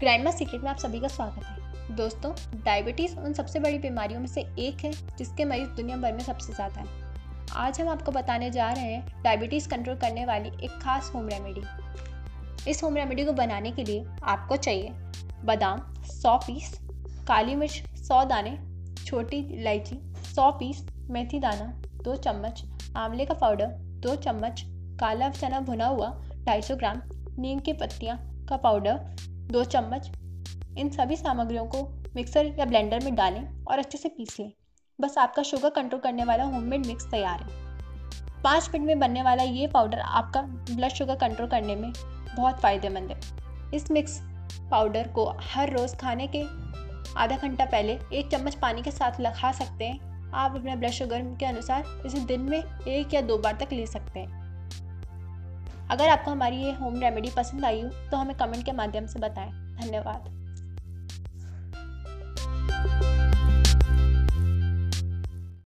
[0.00, 2.32] Grandma secret में आप सभी का स्वागत है। दोस्तों
[2.64, 6.52] डायबिटीज़ उन सबसे बड़ी बीमारियों में से एक है, जिसके मरीज़ दुनिया भर में सबसे
[6.52, 6.86] ज़्यादा है।
[7.56, 11.62] आज हम आपको बताने जा रहे हैं डायबिटीज़ कंट्रोल करने वाली एक खास होम रेमेडी
[12.70, 14.90] इस होम रेमेडी को बनाने के लिए आपको चाहिए
[15.44, 16.70] बादाम, सौ पीस,
[17.28, 18.56] काली मिर्च, सौ दाने,
[19.04, 19.98] छोटी इलायची,
[20.34, 21.72] सौ पीस मेथी दाना,
[22.02, 22.62] दो चम्मच
[22.96, 23.66] आंवले का पाउडर
[24.00, 24.62] दो चम्मच
[25.00, 26.08] काला चना भुना हुआ
[26.44, 27.00] 250 ग्राम,
[27.38, 28.18] नीम की पत्तियाँ
[28.48, 30.10] का पाउडर दो चम्मच
[30.78, 31.82] इन सभी सामग्रियों को
[32.16, 34.52] मिक्सर या ब्लेंडर में डालें और अच्छे से पीस। लें
[35.00, 37.64] बस आपका शुगर कंट्रोल करने वाला होममेड मिक्स तैयार है।
[38.42, 41.92] पाँच मिनट में बनने वाला ये पाउडर आपका ब्लड शुगर कंट्रोल करने में
[42.36, 43.20] बहुत फ़ायदेमंद है।
[43.74, 44.20] इस मिक्स
[44.70, 46.42] पाउडर को हर रोज़ खाने के
[47.18, 51.20] आधा घंटा पहले एक चम्मच पानी के साथ खा सकते हैं। आप अपने ब्लड शुगर
[51.20, 54.45] के अनुसार इसे दिन में एक या दो बार तक ले सकते हैं।
[55.90, 59.18] अगर आपको हमारी ये होम रेमेडी पसंद आई हो तो हमें कमेंट के माध्यम से
[59.18, 60.45] बताएँ। धन्यवाद।